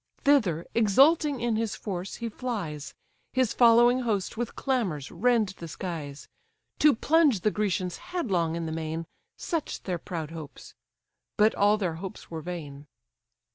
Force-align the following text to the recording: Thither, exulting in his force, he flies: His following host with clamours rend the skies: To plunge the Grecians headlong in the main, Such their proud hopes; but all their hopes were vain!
Thither, 0.23 0.65
exulting 0.73 1.39
in 1.41 1.57
his 1.57 1.75
force, 1.75 2.15
he 2.15 2.27
flies: 2.27 2.95
His 3.33 3.53
following 3.53 3.99
host 3.99 4.35
with 4.35 4.55
clamours 4.55 5.11
rend 5.11 5.49
the 5.49 5.67
skies: 5.67 6.27
To 6.79 6.95
plunge 6.95 7.41
the 7.41 7.51
Grecians 7.51 7.97
headlong 7.97 8.55
in 8.55 8.65
the 8.65 8.71
main, 8.71 9.05
Such 9.37 9.83
their 9.83 9.99
proud 9.99 10.31
hopes; 10.31 10.73
but 11.37 11.53
all 11.53 11.77
their 11.77 11.97
hopes 12.01 12.31
were 12.31 12.41
vain! 12.41 12.87